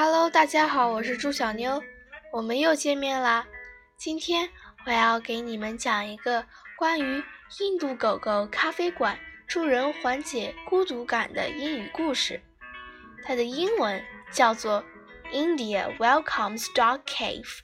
[0.00, 1.82] Hello，大家好，我是朱小妞，
[2.32, 3.44] 我们又见面啦。
[3.96, 4.48] 今天
[4.86, 6.46] 我要给你们讲一个
[6.76, 7.20] 关于
[7.58, 9.18] 印度狗狗咖啡馆
[9.48, 12.40] 助人缓解孤独感的英语故事。
[13.24, 14.00] 它的英文
[14.30, 14.84] 叫做
[15.32, 17.58] India Welcomes Dog Cave。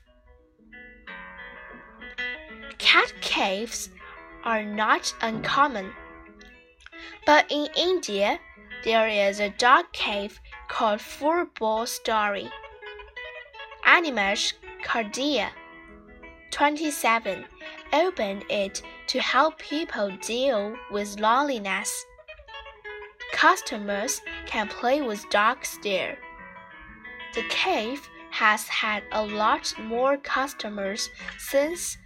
[2.80, 3.86] Cat caves
[4.42, 5.92] are not uncommon,
[7.26, 8.38] but in India
[8.84, 12.50] there is a dark cave called Four Ball Story.
[13.86, 15.50] Animesh Kardia,
[16.50, 17.44] 27,
[17.92, 22.04] opened it to help people deal with loneliness.
[23.32, 26.18] Customers can play with dogs there.
[27.34, 31.96] The cave has had a lot more customers since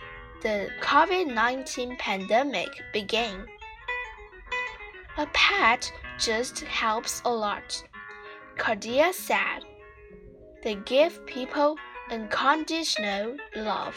[0.43, 3.47] the COVID 19 pandemic began.
[5.18, 7.84] A pet just helps a lot,
[8.58, 9.64] Cardia said.
[10.64, 11.76] They give people
[12.10, 13.94] unconditional love.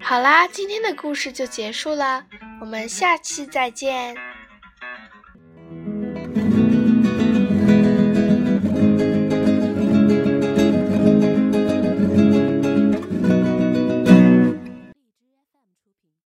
[0.00, 2.26] 好啦，今天的故事就结束了，
[2.60, 4.16] 我们下期再见。